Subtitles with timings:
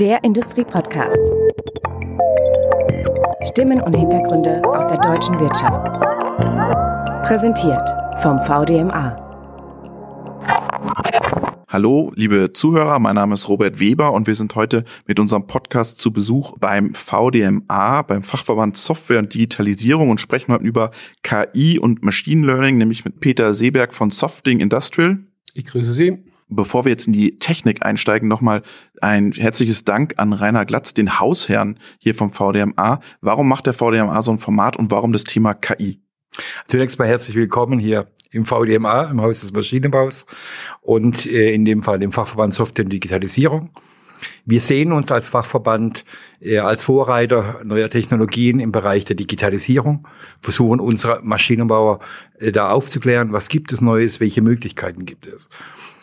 [0.00, 1.18] Der Industriepodcast.
[3.50, 5.92] Stimmen und Hintergründe aus der deutschen Wirtschaft.
[7.22, 9.14] Präsentiert vom VDMA.
[11.68, 16.00] Hallo, liebe Zuhörer, mein Name ist Robert Weber und wir sind heute mit unserem Podcast
[16.00, 20.92] zu Besuch beim VDMA, beim Fachverband Software und Digitalisierung und sprechen heute über
[21.22, 25.18] KI und Machine Learning, nämlich mit Peter Seeberg von Softing Industrial.
[25.52, 26.24] Ich grüße Sie.
[26.50, 28.62] Bevor wir jetzt in die Technik einsteigen, nochmal
[29.00, 33.00] ein herzliches Dank an Rainer Glatz, den Hausherrn hier vom VDMA.
[33.20, 36.00] Warum macht der VDMA so ein Format und warum das Thema KI?
[36.66, 40.26] Zunächst mal herzlich willkommen hier im VDMA, im Haus des Maschinenbaus
[40.80, 43.70] und äh, in dem Fall im Fachverband Software und Digitalisierung.
[44.44, 46.04] Wir sehen uns als Fachverband
[46.40, 50.06] äh, als Vorreiter neuer Technologien im Bereich der Digitalisierung,
[50.40, 52.00] versuchen unsere Maschinenbauer
[52.38, 55.48] äh, da aufzuklären, was gibt es Neues, welche Möglichkeiten gibt es.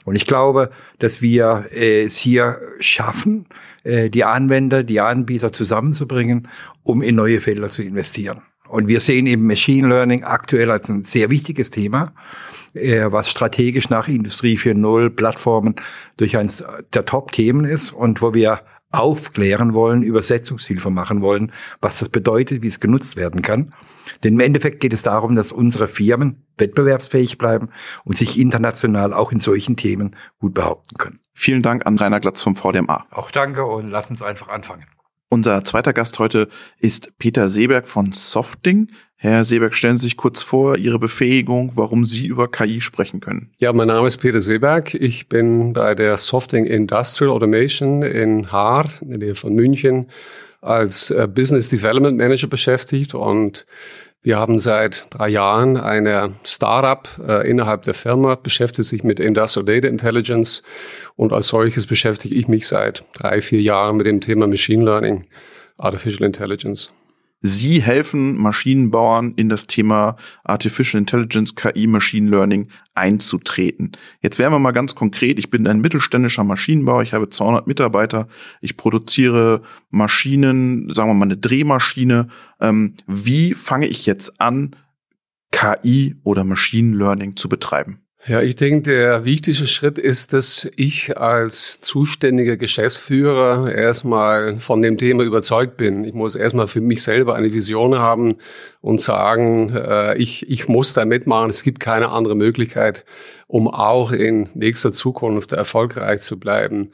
[0.05, 3.47] Und ich glaube, dass wir äh, es hier schaffen,
[3.83, 6.47] äh, die Anwender, die Anbieter zusammenzubringen,
[6.83, 8.41] um in neue Felder zu investieren.
[8.69, 12.13] Und wir sehen eben Machine Learning aktuell als ein sehr wichtiges Thema,
[12.73, 15.75] äh, was strategisch nach Industrie 4.0 Plattformen
[16.17, 21.51] durch eines der Top-Themen ist und wo wir aufklären wollen, Übersetzungshilfe machen wollen,
[21.81, 23.73] was das bedeutet, wie es genutzt werden kann.
[24.23, 27.69] Denn im Endeffekt geht es darum, dass unsere Firmen wettbewerbsfähig bleiben
[28.05, 31.19] und sich international auch in solchen Themen gut behaupten können.
[31.33, 33.05] Vielen Dank an Rainer Glatz vom VDMA.
[33.11, 34.85] Auch danke und lass uns einfach anfangen.
[35.29, 36.47] Unser zweiter Gast heute
[36.79, 38.91] ist Peter Seeberg von Softing.
[39.17, 43.51] Herr Seeberg, stellen Sie sich kurz vor, Ihre Befähigung, warum Sie über KI sprechen können.
[43.57, 44.93] Ja, mein Name ist Peter Seeberg.
[44.93, 50.07] Ich bin bei der Softing Industrial Automation in Haar, in der Nähe von München,
[50.61, 53.65] als äh, Business Development Manager beschäftigt und
[54.23, 59.65] wir haben seit drei Jahren eine Startup äh, innerhalb der Firma, beschäftigt sich mit Industrial
[59.65, 60.63] Data Intelligence
[61.15, 65.25] und als solches beschäftige ich mich seit drei, vier Jahren mit dem Thema Machine Learning,
[65.77, 66.91] Artificial Intelligence.
[67.41, 73.91] Sie helfen Maschinenbauern in das Thema Artificial Intelligence, KI, Machine Learning einzutreten.
[74.21, 75.37] Jetzt wären wir mal ganz konkret.
[75.37, 77.03] Ich bin ein mittelständischer Maschinenbauer.
[77.03, 78.27] Ich habe 200 Mitarbeiter.
[78.59, 79.61] Ich produziere
[79.91, 82.27] Maschinen, sagen wir mal eine Drehmaschine.
[82.59, 84.75] Ähm, wie fange ich jetzt an,
[85.51, 88.06] KI oder Machine Learning zu betreiben?
[88.29, 94.97] Ja, ich denke, der wichtigste Schritt ist, dass ich als zuständiger Geschäftsführer erstmal von dem
[94.97, 96.03] Thema überzeugt bin.
[96.03, 98.35] Ich muss erstmal für mich selber eine Vision haben
[98.81, 101.49] und sagen, äh, ich, ich muss da mitmachen.
[101.49, 103.05] Es gibt keine andere Möglichkeit,
[103.47, 106.91] um auch in nächster Zukunft erfolgreich zu bleiben.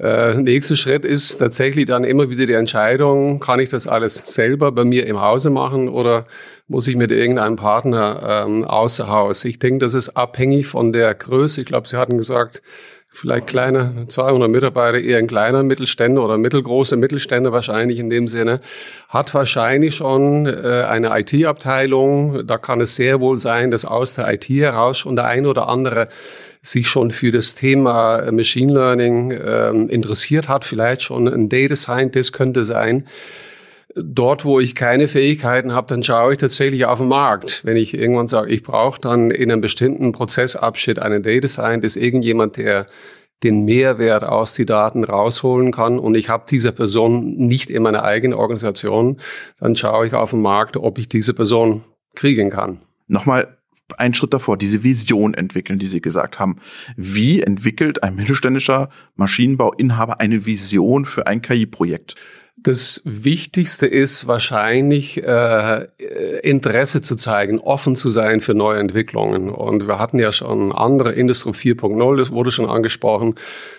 [0.00, 4.72] Äh, nächster Schritt ist tatsächlich dann immer wieder die Entscheidung, kann ich das alles selber
[4.72, 6.24] bei mir im Hause machen oder
[6.68, 9.44] muss ich mit irgendeinem Partner ähm, außer Haus?
[9.44, 11.60] Ich denke, das ist abhängig von der Größe.
[11.60, 12.62] Ich glaube, Sie hatten gesagt,
[13.10, 18.60] vielleicht kleine 200 Mitarbeiter, eher ein kleiner Mittelständler oder mittelgroße Mittelständler wahrscheinlich in dem Sinne,
[19.10, 22.46] hat wahrscheinlich schon äh, eine IT-Abteilung.
[22.46, 25.68] Da kann es sehr wohl sein, dass aus der IT heraus schon der eine oder
[25.68, 26.06] andere
[26.62, 31.76] sich schon für das Thema äh, Machine Learning äh, interessiert hat, vielleicht schon ein Data
[31.76, 33.06] Scientist könnte sein.
[33.96, 37.64] Dort, wo ich keine Fähigkeiten habe, dann schaue ich tatsächlich auf den Markt.
[37.64, 42.56] Wenn ich irgendwann sage, ich brauche dann in einem bestimmten Prozessabschnitt einen Data Scientist, irgendjemand,
[42.56, 42.86] der
[43.42, 48.04] den Mehrwert aus die Daten rausholen kann und ich habe diese Person nicht in meiner
[48.04, 49.18] eigenen Organisation,
[49.58, 51.82] dann schaue ich auf den Markt, ob ich diese Person
[52.14, 52.80] kriegen kann.
[53.08, 53.56] Nochmal
[53.98, 56.56] einen Schritt davor, diese Vision entwickeln, die Sie gesagt haben.
[56.96, 62.16] Wie entwickelt ein mittelständischer Maschinenbauinhaber eine Vision für ein KI-Projekt?
[62.62, 65.86] Das Wichtigste ist wahrscheinlich äh,
[66.42, 69.48] Interesse zu zeigen, offen zu sein für neue Entwicklungen.
[69.48, 73.36] Und wir hatten ja schon andere Industrie 4.0, das wurde schon angesprochen.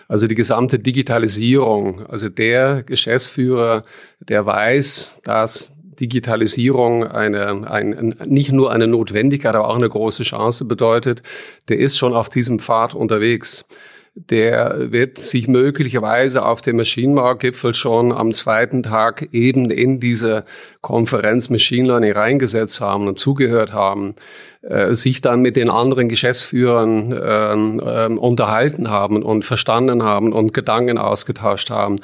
[0.08, 2.08] Also die gesamte Digitalisierung.
[2.08, 3.84] Also der Geschäftsführer,
[4.20, 10.66] der weiß, dass Digitalisierung eine, ein, nicht nur eine Notwendigkeit, aber auch eine große Chance
[10.66, 11.22] bedeutet,
[11.70, 13.66] der ist schon auf diesem Pfad unterwegs.
[14.14, 20.44] Der wird sich möglicherweise auf dem Maschinenbaugipfel schon am zweiten Tag eben in diese
[20.82, 24.16] Konferenz Machine Learning reingesetzt haben und zugehört haben,
[24.64, 30.54] äh, sich dann mit den anderen Geschäftsführern äh, äh, unterhalten haben und verstanden haben und
[30.54, 32.02] Gedanken ausgetauscht haben.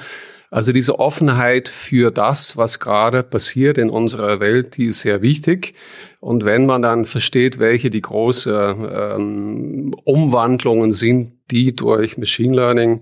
[0.50, 5.74] Also diese Offenheit für das, was gerade passiert in unserer Welt, die ist sehr wichtig.
[6.22, 13.02] Und wenn man dann versteht, welche die großen ähm, Umwandlungen sind, die durch Machine Learning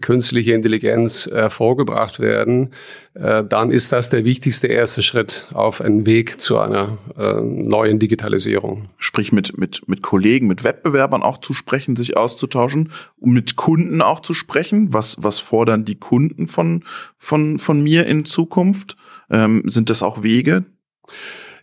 [0.00, 2.70] künstliche Intelligenz hervorgebracht werden,
[3.14, 7.98] äh, dann ist das der wichtigste erste Schritt auf einen Weg zu einer äh, neuen
[7.98, 8.88] Digitalisierung.
[8.96, 14.00] Sprich mit, mit, mit Kollegen, mit Wettbewerbern auch zu sprechen, sich auszutauschen, um mit Kunden
[14.00, 14.94] auch zu sprechen.
[14.94, 16.84] Was, was fordern die Kunden von,
[17.18, 18.96] von, von mir in Zukunft?
[19.30, 20.64] Ähm, sind das auch Wege?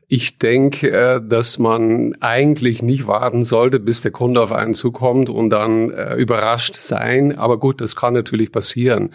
[0.08, 5.30] Ich denke, äh, dass man eigentlich nicht warten sollte, bis der Kunde auf einen zukommt
[5.30, 7.38] und dann äh, überrascht sein.
[7.38, 9.10] Aber gut, das kann natürlich passieren.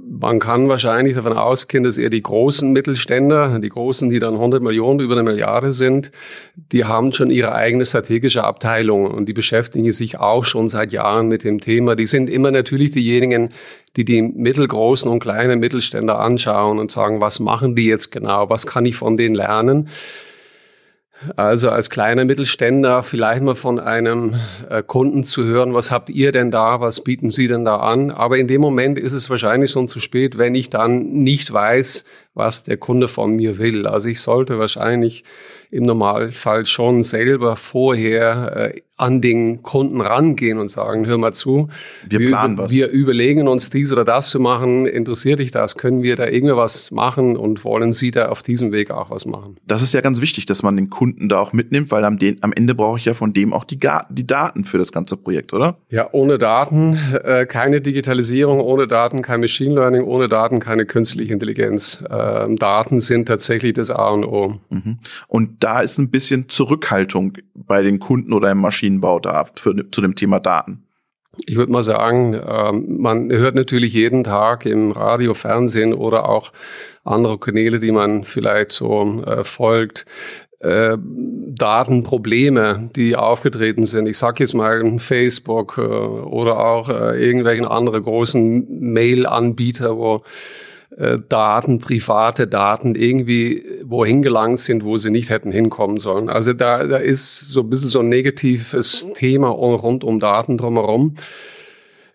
[0.00, 4.62] Man kann wahrscheinlich davon ausgehen, dass eher die großen Mittelständler, die großen, die dann 100
[4.62, 6.10] Millionen über eine Milliarde sind,
[6.72, 11.28] die haben schon ihre eigene strategische Abteilung und die beschäftigen sich auch schon seit Jahren
[11.28, 11.94] mit dem Thema.
[11.94, 13.50] Die sind immer natürlich diejenigen,
[13.96, 18.50] die die mittelgroßen und kleinen Mittelständler anschauen und sagen, was machen die jetzt genau?
[18.50, 19.88] Was kann ich von denen lernen?
[21.34, 24.34] Also als kleiner Mittelständler vielleicht mal von einem
[24.68, 28.10] äh, Kunden zu hören, was habt ihr denn da, was bieten Sie denn da an?
[28.10, 32.04] Aber in dem Moment ist es wahrscheinlich schon zu spät, wenn ich dann nicht weiß,
[32.36, 33.86] was der Kunde von mir will.
[33.86, 35.24] Also ich sollte wahrscheinlich
[35.70, 41.68] im Normalfall schon selber vorher äh, an den Kunden rangehen und sagen, hör mal zu,
[42.08, 42.72] wir, wir planen was.
[42.72, 44.86] Wir überlegen uns dies oder das zu machen.
[44.86, 45.76] Interessiert dich das?
[45.76, 49.56] Können wir da irgendwas machen und wollen Sie da auf diesem Weg auch was machen?
[49.66, 52.42] Das ist ja ganz wichtig, dass man den Kunden da auch mitnimmt, weil am, den,
[52.42, 53.78] am Ende brauche ich ja von dem auch die,
[54.08, 55.76] die Daten für das ganze Projekt, oder?
[55.90, 61.34] Ja, ohne Daten äh, keine Digitalisierung, ohne Daten kein Machine Learning, ohne Daten keine künstliche
[61.34, 62.02] Intelligenz.
[62.08, 62.14] Äh,
[62.56, 64.60] Daten sind tatsächlich das A und O.
[64.70, 64.98] Mhm.
[65.28, 70.00] Und da ist ein bisschen Zurückhaltung bei den Kunden oder im Maschinenbau da für, zu
[70.00, 70.86] dem Thema Daten.
[71.44, 76.52] Ich würde mal sagen, ähm, man hört natürlich jeden Tag im Radio, Fernsehen oder auch
[77.04, 80.06] andere Kanäle, die man vielleicht so äh, folgt,
[80.60, 84.08] äh, Datenprobleme, die aufgetreten sind.
[84.08, 90.22] Ich sage jetzt mal Facebook äh, oder auch irgendwelchen anderen großen Mail-Anbieter, wo
[90.96, 96.28] äh, Daten, private Daten irgendwie wohin gelangt sind, wo sie nicht hätten hinkommen sollen.
[96.30, 101.14] Also da, da ist so ein bisschen so ein negatives Thema rund um Daten drumherum.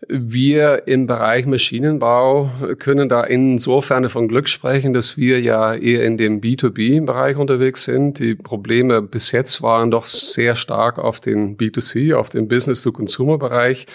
[0.07, 2.49] Wir im Bereich Maschinenbau
[2.79, 8.17] können da insofern von Glück sprechen, dass wir ja eher in dem B2B-Bereich unterwegs sind.
[8.17, 13.85] Die Probleme bis jetzt waren doch sehr stark auf den B2C, auf den Business-to-Consumer-Bereich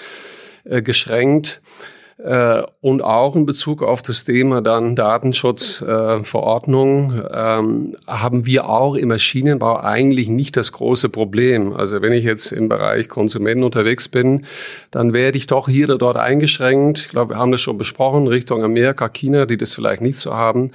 [0.62, 1.60] äh, geschränkt.
[2.18, 8.94] Äh, und auch in Bezug auf das Thema dann Datenschutzverordnung äh, ähm, haben wir auch
[8.94, 11.74] im Maschinenbau eigentlich nicht das große Problem.
[11.74, 14.46] Also wenn ich jetzt im Bereich Konsumenten unterwegs bin,
[14.90, 17.00] dann werde ich doch hier oder dort eingeschränkt.
[17.00, 20.32] Ich glaube, wir haben das schon besprochen, Richtung Amerika, China, die das vielleicht nicht so
[20.32, 20.70] haben.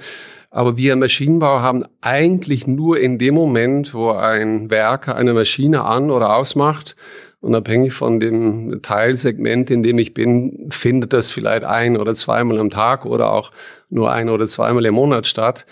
[0.52, 5.84] Aber wir im Maschinenbau haben eigentlich nur in dem Moment, wo ein Werker eine Maschine
[5.84, 6.94] an oder ausmacht,
[7.42, 12.70] unabhängig von dem Teilsegment, in dem ich bin, findet das vielleicht ein oder zweimal am
[12.70, 13.50] Tag oder auch
[13.90, 15.66] nur ein oder zweimal im Monat statt.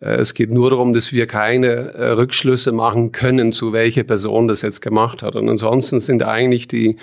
[0.00, 4.48] Äh, es geht nur darum, dass wir keine äh, Rückschlüsse machen können, zu welcher Person
[4.48, 5.34] das jetzt gemacht hat.
[5.34, 6.98] Und ansonsten sind eigentlich die,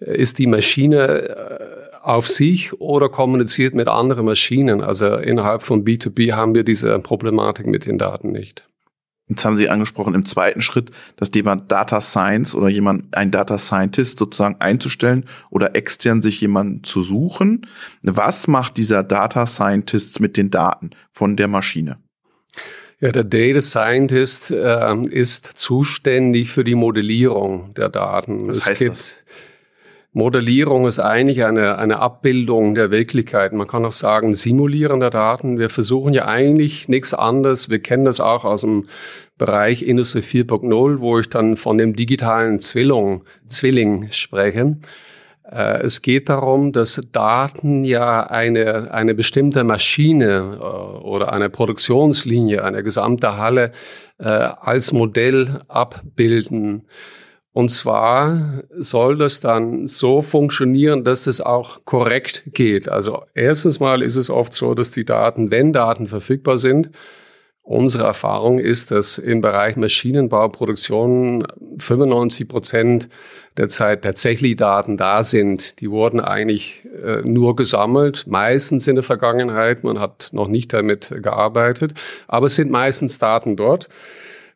[0.00, 4.82] äh, ist die Maschine auf sich oder kommuniziert mit anderen Maschinen.
[4.82, 8.64] Also innerhalb von B2B haben wir diese Problematik mit den Daten nicht.
[9.32, 13.58] Jetzt haben Sie angesprochen, im zweiten Schritt das Thema Data Science oder jemand, ein Data
[13.58, 17.66] Scientist sozusagen einzustellen oder extern sich jemanden zu suchen.
[18.02, 21.98] Was macht dieser Data Scientist mit den Daten von der Maschine?
[23.00, 28.48] Ja, der Data Scientist äh, ist zuständig für die Modellierung der Daten.
[28.48, 29.14] Was es heißt das?
[30.14, 33.54] Modellierung ist eigentlich eine, eine Abbildung der Wirklichkeit.
[33.54, 35.58] Man kann auch sagen, Simulieren der Daten.
[35.58, 37.70] Wir versuchen ja eigentlich nichts anderes.
[37.70, 38.84] Wir kennen das auch aus dem
[39.38, 44.76] Bereich Industrie 4.0, wo ich dann von dem digitalen Zwilling, Zwilling spreche.
[45.50, 52.64] Äh, es geht darum, dass Daten ja eine, eine bestimmte Maschine äh, oder eine Produktionslinie,
[52.64, 53.72] eine gesamte Halle
[54.18, 56.84] äh, als Modell abbilden.
[57.52, 62.88] Und zwar soll das dann so funktionieren, dass es auch korrekt geht.
[62.88, 66.90] Also erstens mal ist es oft so, dass die Daten, wenn Daten verfügbar sind,
[67.62, 71.46] unsere Erfahrung ist, dass im Bereich Maschinenbau, Produktion
[71.78, 73.08] 95 Prozent
[73.56, 75.80] der Zeit tatsächlich Daten da sind.
[75.80, 79.84] Die wurden eigentlich äh, nur gesammelt, meistens in der Vergangenheit.
[79.84, 81.92] Man hat noch nicht damit gearbeitet,
[82.26, 83.88] aber es sind meistens Daten dort.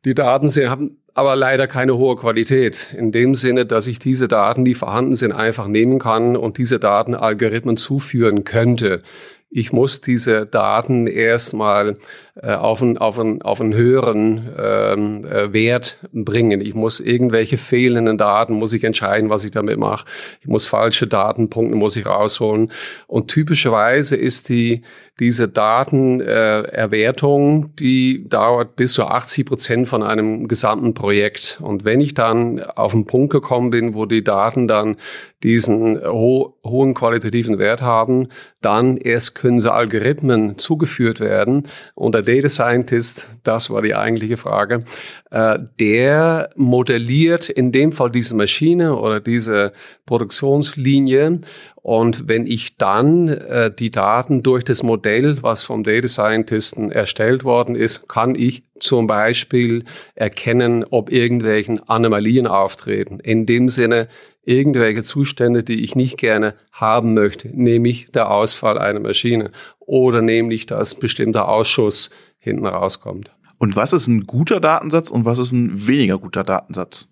[0.06, 2.94] Die Daten sie haben aber leider keine hohe Qualität.
[2.96, 6.78] In dem Sinne, dass ich diese Daten, die vorhanden sind, einfach nehmen kann und diese
[6.78, 9.02] Daten Algorithmen zuführen könnte.
[9.50, 11.96] Ich muss diese Daten erstmal
[12.42, 16.60] auf, einen, auf, einen, auf einen höheren ähm, äh, Wert bringen.
[16.60, 20.04] Ich muss irgendwelche fehlenden Daten, muss ich entscheiden, was ich damit mache.
[20.40, 22.70] Ich muss falsche Datenpunkte, muss ich rausholen.
[23.06, 24.82] Und typischerweise ist die,
[25.18, 31.58] diese Datenerwertung, äh, die dauert bis zu 80 Prozent von einem gesamten Projekt.
[31.62, 34.96] Und wenn ich dann auf den Punkt gekommen bin, wo die Daten dann
[35.42, 38.28] diesen ho hohen qualitativen Wert haben,
[38.60, 41.68] dann erst können sie Algorithmen zugeführt werden.
[41.94, 44.84] Und Data Scientist, das war die eigentliche Frage,
[45.30, 49.72] äh, der modelliert in dem Fall diese Maschine oder diese
[50.04, 51.40] Produktionslinie.
[51.76, 57.44] Und wenn ich dann äh, die Daten durch das Modell, was vom Data Scientisten erstellt
[57.44, 63.20] worden ist, kann ich zum Beispiel erkennen, ob irgendwelchen Anomalien auftreten.
[63.20, 64.08] In dem Sinne,
[64.46, 69.50] irgendwelche Zustände, die ich nicht gerne haben möchte, nämlich der Ausfall einer Maschine
[69.80, 73.32] oder nämlich, dass bestimmter Ausschuss hinten rauskommt.
[73.58, 77.08] Und was ist ein guter Datensatz und was ist ein weniger guter Datensatz?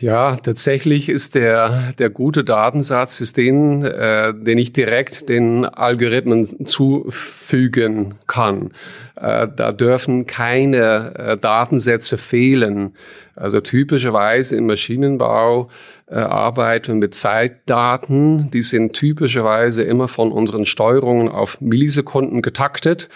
[0.00, 6.66] Ja, tatsächlich ist der, der gute Datensatz ist den, äh, den ich direkt den Algorithmen
[6.66, 8.72] zufügen kann.
[9.16, 12.94] Äh, da dürfen keine äh, Datensätze fehlen.
[13.34, 15.70] Also typischerweise im Maschinenbau
[16.08, 18.50] äh, arbeiten wir mit Zeitdaten.
[18.50, 23.08] Die sind typischerweise immer von unseren Steuerungen auf Millisekunden getaktet.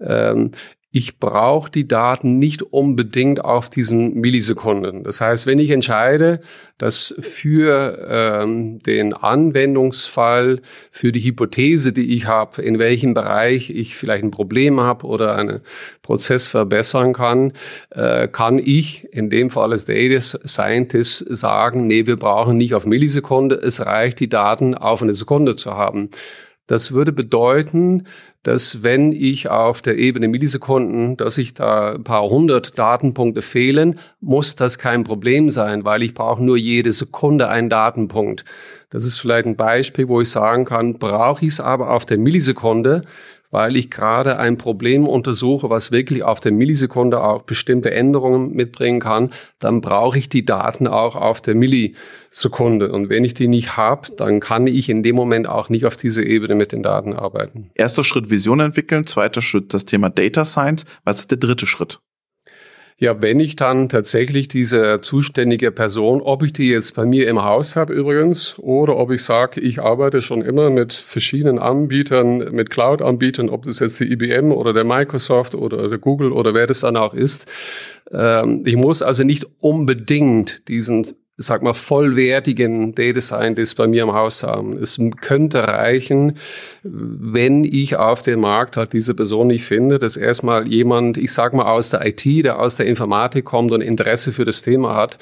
[0.00, 0.50] Ähm,
[0.96, 5.02] ich brauche die Daten nicht unbedingt auf diesen Millisekunden.
[5.02, 6.38] Das heißt, wenn ich entscheide,
[6.78, 10.60] dass für ähm, den Anwendungsfall,
[10.92, 15.34] für die Hypothese, die ich habe, in welchem Bereich ich vielleicht ein Problem habe oder
[15.34, 15.62] einen
[16.02, 17.54] Prozess verbessern kann,
[17.90, 22.86] äh, kann ich in dem Fall als Data Scientist sagen, nee, wir brauchen nicht auf
[22.86, 26.10] Millisekunde, es reicht, die Daten auf eine Sekunde zu haben.
[26.68, 28.04] Das würde bedeuten,
[28.44, 33.98] dass wenn ich auf der Ebene Millisekunden, dass ich da ein paar hundert Datenpunkte fehlen,
[34.20, 38.44] muss das kein Problem sein, weil ich brauche nur jede Sekunde einen Datenpunkt.
[38.90, 42.18] Das ist vielleicht ein Beispiel, wo ich sagen kann, brauche ich es aber auf der
[42.18, 43.02] Millisekunde,
[43.54, 48.98] weil ich gerade ein Problem untersuche, was wirklich auf der Millisekunde auch bestimmte Änderungen mitbringen
[48.98, 49.30] kann,
[49.60, 52.90] dann brauche ich die Daten auch auf der Millisekunde.
[52.90, 55.96] Und wenn ich die nicht habe, dann kann ich in dem Moment auch nicht auf
[55.96, 57.70] dieser Ebene mit den Daten arbeiten.
[57.76, 60.84] Erster Schritt Vision entwickeln, zweiter Schritt das Thema Data Science.
[61.04, 62.00] Was ist der dritte Schritt?
[62.96, 67.42] Ja, wenn ich dann tatsächlich diese zuständige Person, ob ich die jetzt bei mir im
[67.42, 72.70] Haus habe übrigens, oder ob ich sage, ich arbeite schon immer mit verschiedenen Anbietern, mit
[72.70, 76.80] Cloud-Anbietern, ob das jetzt die IBM oder der Microsoft oder der Google oder wer das
[76.80, 77.50] dann auch ist.
[78.12, 81.04] Ähm, ich muss also nicht unbedingt diesen
[81.36, 84.76] sag mal, vollwertigen Data Scientist bei mir im Haus haben.
[84.78, 86.38] Es könnte reichen,
[86.82, 91.52] wenn ich auf dem Markt halt diese Person nicht finde, dass erstmal jemand, ich sag
[91.52, 95.18] mal, aus der IT, der aus der Informatik kommt und Interesse für das Thema hat,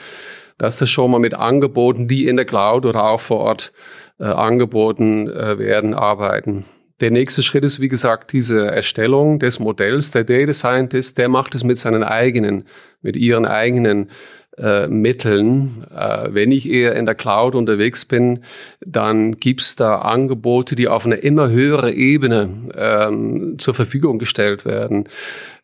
[0.58, 3.72] dass das schon mal mit Angeboten, die in der Cloud oder auch vor Ort
[4.20, 6.66] äh, angeboten äh, werden, arbeiten.
[7.00, 10.12] Der nächste Schritt ist, wie gesagt, diese Erstellung des Modells.
[10.12, 12.64] Der Data Scientist, der macht es mit seinen eigenen,
[13.00, 14.10] mit ihren eigenen
[14.58, 15.84] äh, Mitteln.
[15.94, 18.40] Äh, wenn ich eher in der Cloud unterwegs bin,
[18.80, 25.08] dann gibt's da Angebote, die auf eine immer höhere Ebene ähm, zur Verfügung gestellt werden.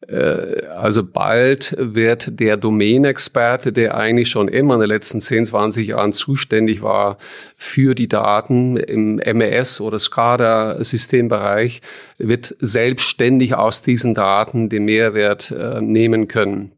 [0.07, 5.89] Äh, also bald wird der Domänexperte, der eigentlich schon immer in den letzten 10, 20
[5.89, 7.19] Jahren zuständig war
[7.57, 11.83] für die Daten im MES oder SCADA-Systembereich,
[12.17, 16.78] wird selbstständig aus diesen Daten den Mehrwert äh, nehmen können.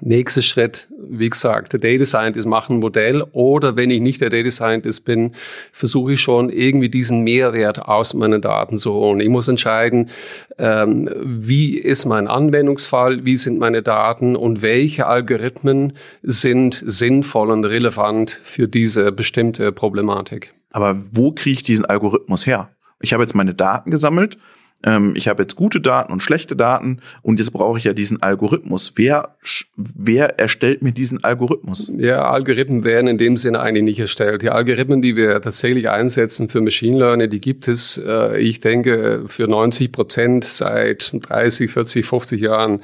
[0.00, 4.30] Nächster Schritt, wie gesagt, der Data Scientist macht ein Modell oder wenn ich nicht der
[4.30, 5.32] Data Scientist bin,
[5.72, 9.20] versuche ich schon irgendwie diesen Mehrwert aus meinen Daten zu holen.
[9.20, 10.10] Ich muss entscheiden,
[10.58, 17.64] ähm, wie ist mein Anwendungsfall, wie sind meine Daten und welche Algorithmen sind sinnvoll und
[17.64, 20.54] relevant für diese bestimmte Problematik.
[20.70, 22.70] Aber wo kriege ich diesen Algorithmus her?
[23.00, 24.38] Ich habe jetzt meine Daten gesammelt
[24.84, 28.22] ähm, ich habe jetzt gute Daten und schlechte Daten und jetzt brauche ich ja diesen
[28.22, 28.92] Algorithmus.
[28.94, 29.36] Wer,
[29.76, 31.90] wer erstellt mir diesen Algorithmus?
[31.96, 34.42] Ja, Algorithmen werden in dem Sinne eigentlich nicht erstellt.
[34.42, 39.24] Die Algorithmen, die wir tatsächlich einsetzen für Machine Learning, die gibt es, äh, ich denke,
[39.26, 42.80] für 90 Prozent seit 30, 40, 50 Jahren.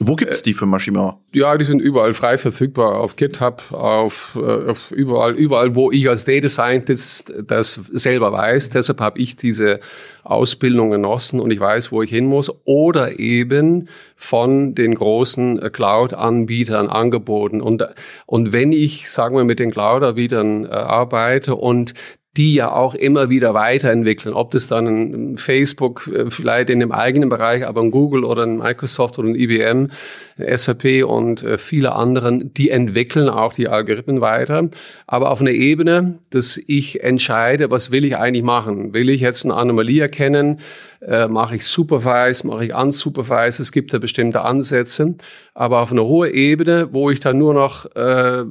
[0.00, 1.20] Wo gibt's die für Maschinenbau?
[1.32, 6.08] Ja, die sind überall frei verfügbar, auf GitHub, auf, äh, auf überall, überall, wo ich
[6.08, 8.70] als Data Scientist das selber weiß.
[8.70, 9.78] Deshalb habe ich diese
[10.24, 12.50] Ausbildung genossen und ich weiß, wo ich hin muss.
[12.64, 17.60] Oder eben von den großen Cloud-Anbietern angeboten.
[17.60, 17.86] Und,
[18.26, 21.94] und wenn ich, sagen wir, mit den Cloud-Anbietern äh, arbeite und
[22.36, 24.34] die ja auch immer wieder weiterentwickeln.
[24.34, 28.42] Ob das dann ein Facebook äh, vielleicht in dem eigenen Bereich, aber ein Google oder
[28.42, 29.90] ein Microsoft oder ein IBM,
[30.36, 34.68] SAP und äh, viele anderen, die entwickeln auch die Algorithmen weiter.
[35.06, 38.94] Aber auf einer Ebene, dass ich entscheide, was will ich eigentlich machen?
[38.94, 40.58] Will ich jetzt eine Anomalie erkennen?
[41.06, 42.46] Äh, mache ich Supervise?
[42.46, 43.62] Mache ich Unsupervise?
[43.62, 45.16] Es gibt da bestimmte Ansätze.
[45.52, 48.44] Aber auf einer hohen Ebene, wo ich dann nur noch äh,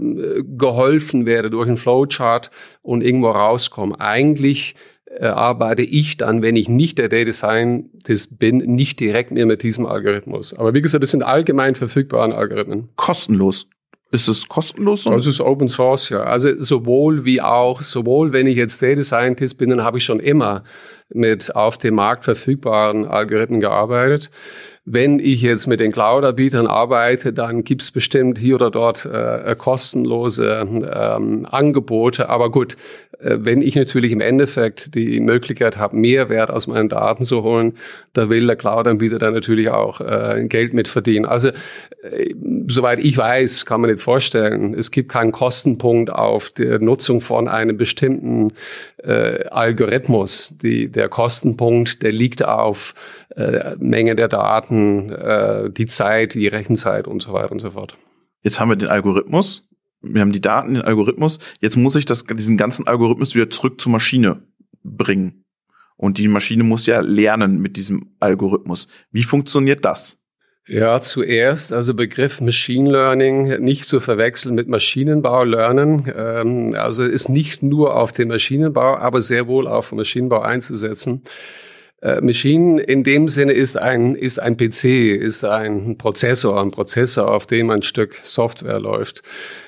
[0.57, 3.99] geholfen werde durch einen Flowchart und irgendwo rauskomme.
[3.99, 9.45] Eigentlich äh, arbeite ich dann, wenn ich nicht der Data Scientist bin, nicht direkt mehr
[9.45, 10.53] mit diesem Algorithmus.
[10.53, 12.89] Aber wie gesagt, das sind allgemein verfügbare Algorithmen.
[12.95, 13.67] Kostenlos.
[14.13, 15.05] Ist es kostenlos?
[15.05, 16.21] Das ist Open Source, ja.
[16.21, 20.19] Also sowohl wie auch, sowohl wenn ich jetzt Data Scientist bin, dann habe ich schon
[20.19, 20.63] immer
[21.09, 24.29] mit auf dem Markt verfügbaren Algorithmen gearbeitet.
[24.85, 30.67] Wenn ich jetzt mit den Cloud-Anbietern arbeite, dann gibt's bestimmt hier oder dort äh, kostenlose
[30.93, 32.27] ähm, Angebote.
[32.27, 32.75] Aber gut,
[33.23, 37.73] äh, wenn ich natürlich im Endeffekt die Möglichkeit habe, Mehrwert aus meinen Daten zu holen,
[38.11, 41.25] da will der Cloud-Anbieter dann natürlich auch äh, Geld mit verdienen.
[41.25, 42.33] Also äh,
[42.67, 47.47] soweit ich weiß, kann man nicht vorstellen, es gibt keinen Kostenpunkt auf der Nutzung von
[47.47, 48.51] einem bestimmten
[48.97, 50.55] äh, Algorithmus.
[50.61, 52.93] Die, der Kostenpunkt, der liegt auf
[53.35, 54.72] äh, Menge der Daten,
[55.09, 57.95] äh, die Zeit, die Rechenzeit und so weiter und so fort.
[58.41, 59.63] Jetzt haben wir den Algorithmus,
[60.03, 61.39] wir haben die Daten, den Algorithmus.
[61.61, 64.43] Jetzt muss ich das, diesen ganzen Algorithmus wieder zurück zur Maschine
[64.83, 65.45] bringen.
[65.95, 68.89] Und die Maschine muss ja lernen mit diesem Algorithmus.
[69.11, 70.17] Wie funktioniert das?
[70.65, 76.11] Ja, zuerst, also Begriff Machine Learning nicht zu verwechseln mit Maschinenbau lernen.
[76.15, 81.23] Ähm, also ist nicht nur auf den Maschinenbau, aber sehr wohl auf Maschinenbau einzusetzen.
[82.03, 87.31] Äh, Machine in dem Sinne ist ein, ist ein PC, ist ein Prozessor, ein Prozessor,
[87.31, 89.23] auf dem ein Stück Software läuft.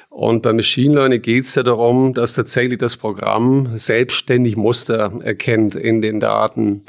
[0.09, 5.75] Und bei Machine Learning geht es ja darum, dass tatsächlich das Programm selbstständig Muster erkennt
[5.75, 6.83] in den Daten.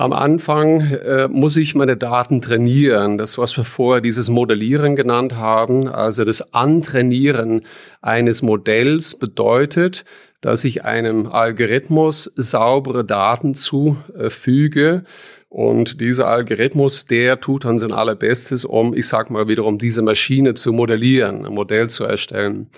[0.00, 3.18] Am Anfang äh, muss ich meine Daten trainieren.
[3.18, 7.66] Das, was wir vorher dieses Modellieren genannt haben, also das Antrainieren
[8.00, 10.06] eines Modells bedeutet,
[10.40, 15.04] dass ich einem Algorithmus saubere Daten zufüge.
[15.50, 20.54] Und dieser Algorithmus, der tut dann sein allerbestes, um, ich sag mal wiederum, diese Maschine
[20.54, 22.70] zu modellieren, ein Modell zu erstellen.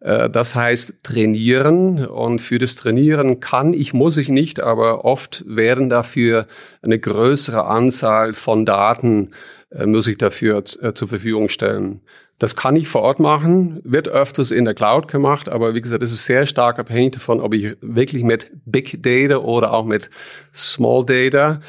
[0.00, 5.44] Äh, das heißt trainieren und für das Trainieren kann ich, muss ich nicht, aber oft
[5.46, 6.46] werden dafür
[6.82, 9.30] eine größere Anzahl von Daten,
[9.70, 12.00] äh, muss ich dafür äh, zur Verfügung stellen.
[12.38, 16.02] Das kann ich vor Ort machen, wird öfters in der Cloud gemacht, aber wie gesagt,
[16.02, 20.10] es ist sehr stark abhängig davon, ob ich wirklich mit Big Data oder auch mit
[20.52, 21.60] Small Data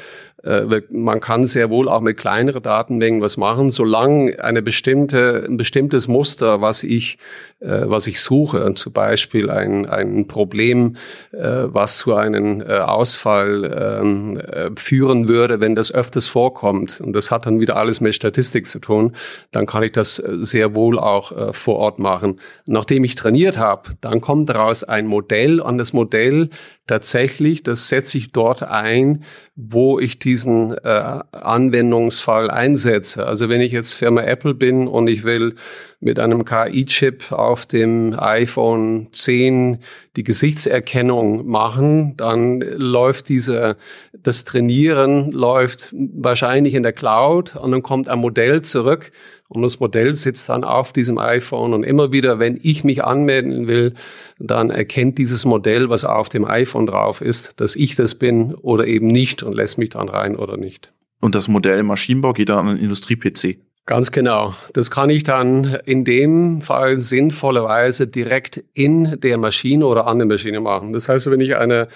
[0.90, 6.06] man kann sehr wohl auch mit kleineren Datenmengen was machen, solange eine bestimmte, ein bestimmtes
[6.06, 7.18] Muster, was ich,
[7.60, 10.96] äh, was ich suche, zum Beispiel ein, ein Problem,
[11.32, 14.40] äh, was zu einem Ausfall ähm,
[14.76, 18.78] führen würde, wenn das öfters vorkommt, und das hat dann wieder alles mit Statistik zu
[18.78, 19.16] tun,
[19.50, 22.40] dann kann ich das sehr wohl auch vor Ort machen.
[22.66, 26.50] Nachdem ich trainiert habe, dann kommt daraus ein Modell und das Modell
[26.86, 29.24] tatsächlich, das setze ich dort ein,
[29.56, 33.26] wo ich diesen äh, Anwendungsfall einsetze.
[33.26, 35.54] Also wenn ich jetzt Firma Apple bin und ich will
[35.98, 39.78] mit einem KI-Chip auf dem iPhone 10
[40.16, 43.76] die Gesichtserkennung machen, dann läuft diese,
[44.12, 49.10] das Trainieren läuft wahrscheinlich in der Cloud und dann kommt ein Modell zurück
[49.48, 53.68] und das Modell sitzt dann auf diesem iPhone und immer wieder, wenn ich mich anmelden
[53.68, 53.94] will,
[54.38, 58.86] dann erkennt dieses Modell, was auf dem iPhone drauf ist, dass ich das bin oder
[58.86, 60.90] eben nicht und lässt mich dann rein oder nicht.
[61.20, 63.58] Und das Modell Maschinenbau geht dann an einen Industrie-PC.
[63.86, 64.54] Ganz genau.
[64.72, 70.26] Das kann ich dann in dem Fall sinnvollerweise direkt in der Maschine oder an der
[70.26, 70.92] Maschine machen.
[70.92, 71.86] Das heißt, wenn ich eine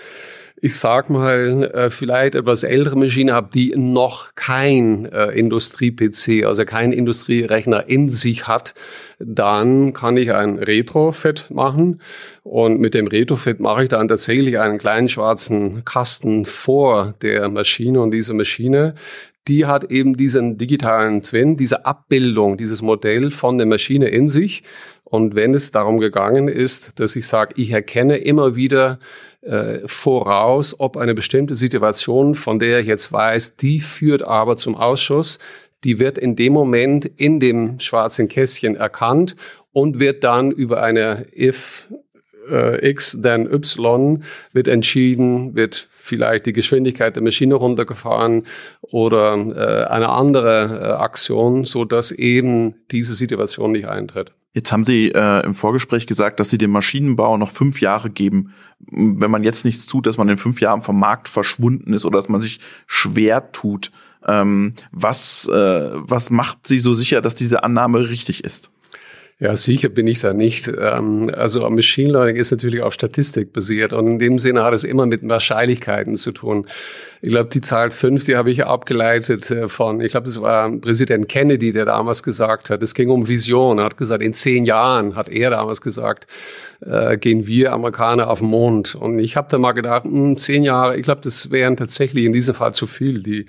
[0.63, 6.65] ich sag mal, äh, vielleicht etwas ältere Maschine habe, die noch kein äh, Industrie-PC, also
[6.65, 8.75] kein Industrierechner in sich hat,
[9.19, 12.03] dann kann ich ein Retrofit machen.
[12.43, 18.01] Und mit dem Retrofit mache ich dann tatsächlich einen kleinen schwarzen Kasten vor der Maschine.
[18.01, 18.95] Und diese Maschine,
[19.49, 24.63] die hat eben diesen digitalen Twin, diese Abbildung, dieses Modell von der Maschine in sich.
[25.05, 29.01] Und wenn es darum gegangen ist, dass ich sage, ich erkenne immer wieder
[29.43, 34.77] äh, voraus, ob eine bestimmte Situation, von der ich jetzt weiß, die führt aber zum
[34.77, 35.39] Ausschuss,
[35.85, 39.37] die wird in dem Moment in dem schwarzen Kästchen erkannt
[39.73, 41.89] und wird dann über eine if
[42.51, 44.23] äh, X, dann Y
[44.53, 48.45] wird entschieden, wird vielleicht die Geschwindigkeit der Maschine runtergefahren
[48.83, 54.33] oder äh, eine andere äh, Aktion, so dass eben diese Situation nicht eintritt.
[54.53, 58.53] Jetzt haben Sie äh, im Vorgespräch gesagt, dass Sie dem Maschinenbau noch fünf Jahre geben.
[58.81, 62.19] Wenn man jetzt nichts tut, dass man in fünf Jahren vom Markt verschwunden ist oder
[62.19, 63.93] dass man sich schwer tut.
[64.27, 68.73] Ähm, was, äh, was macht Sie so sicher, dass diese Annahme richtig ist?
[69.43, 70.69] Ja, sicher bin ich da nicht.
[70.69, 74.85] Ähm, also Machine Learning ist natürlich auf Statistik basiert und in dem Sinne hat es
[74.85, 76.67] immer mit Wahrscheinlichkeiten zu tun.
[77.23, 80.71] Ich glaube, die Zahl fünf, die habe ich abgeleitet äh, von, ich glaube, das war
[80.71, 83.79] Präsident Kennedy, der damals gesagt hat, es ging um Vision.
[83.79, 86.27] Er hat gesagt, in zehn Jahren, hat er damals gesagt,
[86.83, 88.95] äh, gehen wir Amerikaner auf den Mond.
[88.95, 92.27] Und ich habe da mal gedacht, mh, hm, zehn Jahre, ich glaube, das wären tatsächlich
[92.27, 93.23] in diesem Fall zu viel.
[93.23, 93.47] Die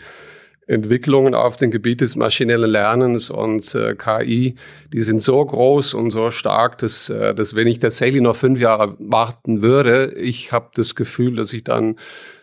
[0.71, 4.55] Entwicklungen auf dem Gebiet des maschinellen Lernens und äh, KI,
[4.93, 8.59] die sind so groß und so stark, dass, äh, dass wenn ich tatsächlich noch fünf
[8.59, 11.97] Jahre warten würde, ich habe das Gefühl, dass ich dann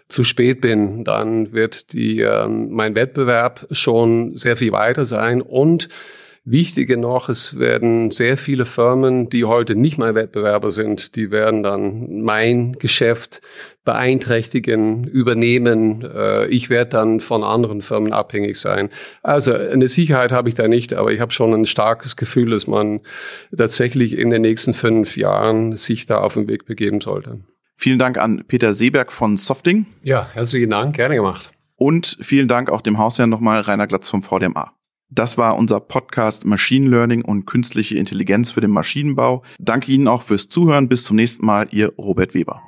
[0.08, 1.04] zu spät bin.
[1.04, 5.88] Dann wird die, äh, mein Wettbewerb schon sehr viel weiter sein und
[6.50, 11.62] Wichtiger noch, es werden sehr viele Firmen, die heute nicht mein Wettbewerber sind, die werden
[11.62, 13.40] dann mein Geschäft
[13.84, 16.02] beeinträchtigen, übernehmen.
[16.02, 18.90] Äh, ich werde dann von anderen Firmen abhängig sein.
[19.22, 22.66] Also eine Sicherheit habe ich da nicht, aber ich habe schon ein starkes Gefühl, dass
[22.66, 23.00] man
[23.56, 27.40] tatsächlich in den nächsten fünf Jahren sich da auf den Weg begeben sollte.
[27.76, 29.86] Vielen Dank an Peter Seeberg von Softing.
[30.02, 31.50] Ja, herzlichen Dank, gerne gemacht.
[31.76, 34.77] Und vielen Dank auch dem Hausherrn nochmal, Rainer Glatz vom VDMA.
[35.10, 39.42] Das war unser Podcast Machine Learning und künstliche Intelligenz für den Maschinenbau.
[39.58, 40.88] Danke Ihnen auch fürs Zuhören.
[40.88, 42.67] Bis zum nächsten Mal, Ihr Robert Weber.